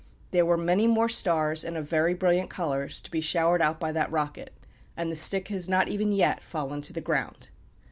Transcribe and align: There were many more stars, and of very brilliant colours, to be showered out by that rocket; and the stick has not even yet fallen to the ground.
There 0.31 0.47
were 0.47 0.57
many 0.57 0.87
more 0.87 1.09
stars, 1.09 1.63
and 1.63 1.77
of 1.77 1.87
very 1.87 2.15
brilliant 2.15 2.49
colours, 2.49 3.01
to 3.01 3.11
be 3.11 3.21
showered 3.21 3.61
out 3.61 3.79
by 3.79 3.91
that 3.91 4.11
rocket; 4.11 4.51
and 4.97 5.11
the 5.11 5.15
stick 5.15 5.49
has 5.49 5.69
not 5.69 5.89
even 5.89 6.11
yet 6.11 6.41
fallen 6.41 6.81
to 6.81 6.91
the 6.93 7.01
ground. 7.01 7.49